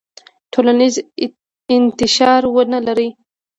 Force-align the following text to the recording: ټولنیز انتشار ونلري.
ټولنیز 0.53 0.95
انتشار 1.75 2.41
ونلري. 2.55 3.09